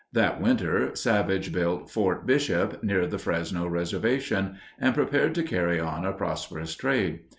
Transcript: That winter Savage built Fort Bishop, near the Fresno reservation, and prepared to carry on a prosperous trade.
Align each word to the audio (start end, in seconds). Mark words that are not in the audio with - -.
That 0.13 0.41
winter 0.41 0.95
Savage 0.95 1.53
built 1.53 1.91
Fort 1.91 2.25
Bishop, 2.25 2.83
near 2.83 3.05
the 3.05 3.19
Fresno 3.19 3.67
reservation, 3.67 4.57
and 4.79 4.95
prepared 4.95 5.35
to 5.35 5.43
carry 5.43 5.79
on 5.79 6.05
a 6.07 6.11
prosperous 6.11 6.73
trade. 6.73 7.19